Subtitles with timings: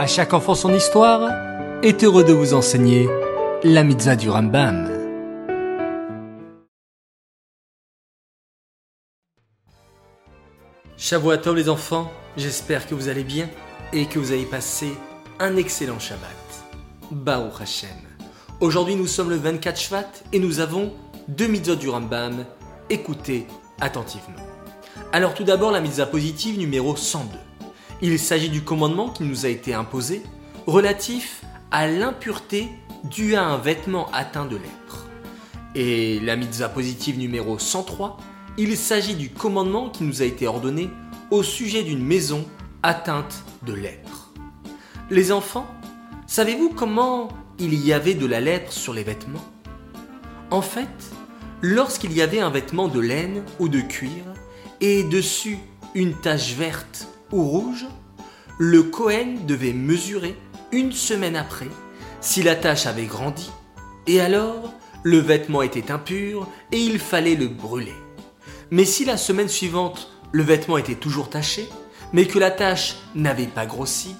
[0.00, 1.28] À chaque enfant son histoire
[1.82, 3.08] est heureux de vous enseigner
[3.64, 4.88] la mitzvah du Rambam.
[11.42, 13.50] Tov les enfants, j'espère que vous allez bien
[13.92, 14.92] et que vous avez passé
[15.40, 16.20] un excellent Shabbat.
[17.10, 17.90] Baruch Hashem.
[18.60, 20.92] Aujourd'hui nous sommes le 24 Shvat et nous avons
[21.26, 22.44] deux mitzvot du Rambam.
[22.88, 23.48] Écoutez
[23.80, 24.46] attentivement.
[25.12, 27.36] Alors tout d'abord la mitzvah positive numéro 102.
[28.00, 30.22] Il s'agit du commandement qui nous a été imposé
[30.66, 32.68] relatif à l'impureté
[33.02, 35.08] due à un vêtement atteint de lèpre.
[35.74, 38.16] Et la mitzvah positive numéro 103,
[38.56, 40.90] il s'agit du commandement qui nous a été ordonné
[41.32, 42.46] au sujet d'une maison
[42.84, 44.32] atteinte de lèpre.
[45.10, 45.66] Les enfants,
[46.28, 49.44] savez-vous comment il y avait de la lèpre sur les vêtements?
[50.52, 50.88] En fait,
[51.62, 54.22] lorsqu'il y avait un vêtement de laine ou de cuir
[54.80, 55.58] et dessus
[55.96, 57.86] une tache verte ou rouge,
[58.58, 60.36] le Cohen devait mesurer
[60.72, 61.68] une semaine après
[62.20, 63.50] si la tache avait grandi,
[64.06, 64.72] et alors
[65.04, 67.94] le vêtement était impur et il fallait le brûler.
[68.70, 71.68] Mais si la semaine suivante le vêtement était toujours taché,
[72.12, 74.14] mais que la tache n'avait pas grossi,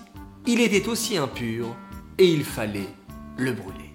[0.46, 1.74] il était aussi impur
[2.18, 2.88] et il fallait
[3.36, 3.92] le brûler.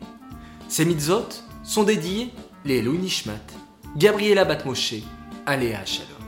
[0.68, 1.30] Ces mitzvot
[1.64, 2.32] sont dédiés
[2.66, 3.34] les Louis Nishmat,
[3.96, 4.96] Gabriela Batmoshe,
[5.46, 6.23] Aléa Shalom.